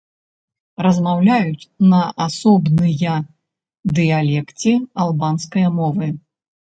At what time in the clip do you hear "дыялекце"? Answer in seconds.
4.01-4.71